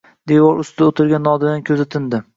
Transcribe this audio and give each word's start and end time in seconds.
Devor 0.29 0.61
ustida 0.63 0.87
o‘tirgan 0.93 1.27
Nodirning 1.29 1.63
ko‘zi 1.71 1.91
tindi. 1.97 2.25